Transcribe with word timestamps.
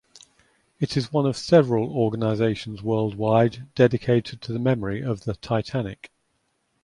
It 0.79 0.97
is 0.97 1.13
one 1.13 1.27
of 1.27 1.37
several 1.37 1.91
organizations 1.95 2.81
worldwide 2.81 3.67
dedicated 3.75 4.41
to 4.41 4.51
the 4.51 4.57
memory 4.57 5.03
of 5.03 5.25
the 5.25 5.35
"Titanic". 5.35 6.09